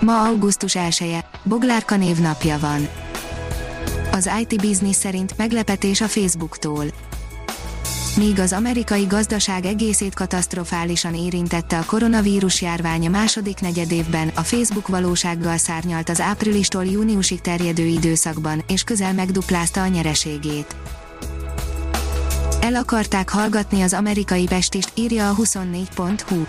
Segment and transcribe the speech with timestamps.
[0.00, 2.88] Ma augusztus 1-e, Boglárka névnapja van.
[4.12, 6.84] Az IT Business szerint meglepetés a Facebooktól.
[8.16, 14.88] Míg az amerikai gazdaság egészét katasztrofálisan érintette a koronavírus járvány a második negyedévben, a Facebook
[14.88, 20.76] valósággal szárnyalt az áprilistól júniusig terjedő időszakban, és közel megduplázta a nyereségét.
[22.60, 26.44] El akarták hallgatni az amerikai pestist, írja a 24.hu.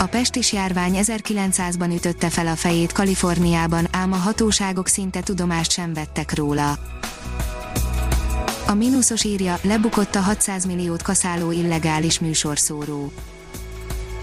[0.00, 5.92] A pestis járvány 1900-ban ütötte fel a fejét Kaliforniában, ám a hatóságok szinte tudomást sem
[5.92, 6.78] vettek róla.
[8.66, 13.12] A mínuszos írja, lebukott a 600 milliót kaszáló illegális műsorszóró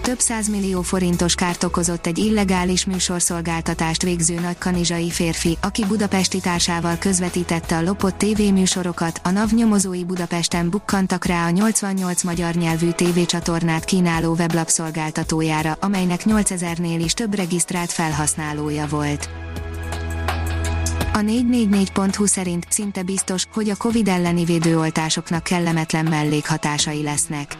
[0.06, 7.76] több millió forintos kárt okozott egy illegális műsorszolgáltatást végző nagykanizsai férfi, aki budapesti társával közvetítette
[7.76, 14.34] a lopott tévéműsorokat, a NAV nyomozói Budapesten bukkantak rá a 88 magyar nyelvű tévécsatornát kínáló
[14.34, 19.28] weblapszolgáltatójára, amelynek 8000-nél is több regisztrált felhasználója volt.
[21.12, 27.56] A 444.hu szerint szinte biztos, hogy a Covid elleni védőoltásoknak kellemetlen mellékhatásai lesznek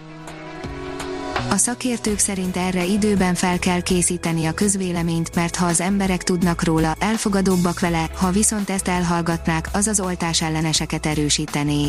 [1.50, 6.64] a szakértők szerint erre időben fel kell készíteni a közvéleményt, mert ha az emberek tudnak
[6.64, 11.88] róla, elfogadóbbak vele, ha viszont ezt elhallgatnák, az az oltás elleneseket erősítené.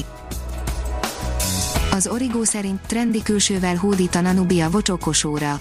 [1.92, 5.60] Az Origo szerint trendi külsővel hódít a Nanubia vocsokosóra.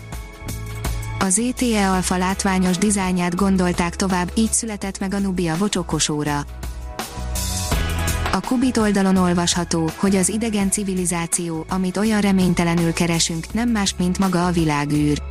[1.19, 6.45] Az ETE Alfa látványos dizájnját gondolták tovább, így született meg a Nubia vocsokosóra.
[8.37, 14.19] A Kubit oldalon olvasható, hogy az idegen civilizáció, amit olyan reménytelenül keresünk, nem más, mint
[14.19, 15.22] maga a világűr.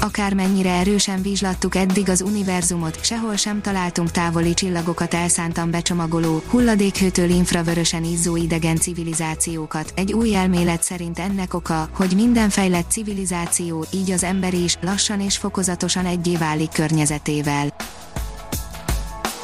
[0.00, 8.04] Akármennyire erősen vizslattuk eddig az univerzumot, sehol sem találtunk távoli csillagokat elszántan becsomagoló, hulladékhőtől infravörösen
[8.04, 9.92] izzó idegen civilizációkat.
[9.96, 15.20] Egy új elmélet szerint ennek oka, hogy minden fejlett civilizáció, így az ember is, lassan
[15.20, 17.74] és fokozatosan egyé válik környezetével.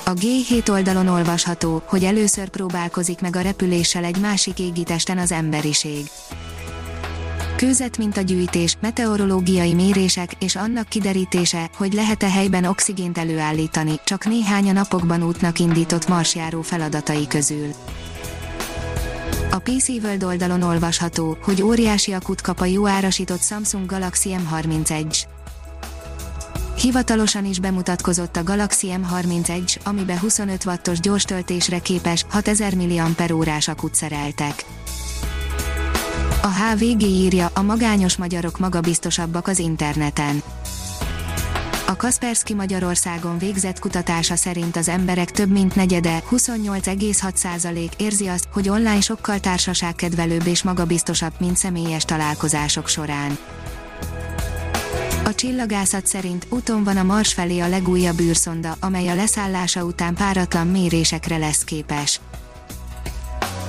[0.08, 6.10] A G7 oldalon olvasható, hogy először próbálkozik meg a repüléssel egy másik égitesten az emberiség.
[7.56, 14.72] Kőzet gyűjtés, meteorológiai mérések és annak kiderítése, hogy lehet-e helyben oxigént előállítani, csak néhány a
[14.72, 17.70] napokban útnak indított marsjáró feladatai közül.
[19.50, 24.90] A PC World oldalon olvasható, hogy óriási akut kap a jó árasított Samsung Galaxy M30
[24.90, 25.35] Edge.
[26.86, 33.08] Hivatalosan is bemutatkozott a Galaxy M31, amibe 25 wattos gyors töltésre képes 6000 mAh
[33.66, 34.64] akut szereltek.
[36.42, 40.42] A HVG írja, a magányos magyarok magabiztosabbak az interneten.
[41.86, 48.68] A Kaspersky Magyarországon végzett kutatása szerint az emberek több mint negyede, 28,6% érzi azt, hogy
[48.68, 53.38] online sokkal társaságkedvelőbb és magabiztosabb, mint személyes találkozások során.
[55.26, 60.14] A csillagászat szerint úton van a Mars felé a legújabb űrszonda, amely a leszállása után
[60.14, 62.20] páratlan mérésekre lesz képes.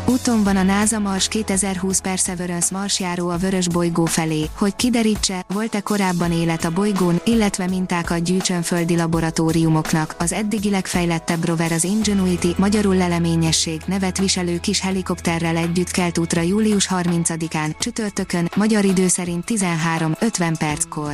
[0.09, 5.79] Úton van a NASA Mars 2020 Perseverance marsjáró a vörös bolygó felé, hogy kiderítse, volt-e
[5.81, 10.15] korábban élet a bolygón, illetve mintákat gyűjtsön földi laboratóriumoknak.
[10.19, 16.41] Az eddigi legfejlettebb rover az Ingenuity, magyarul leleményesség, nevet viselő kis helikopterrel együtt kelt útra
[16.41, 21.13] július 30-án, csütörtökön, magyar idő szerint 13.50 perckor.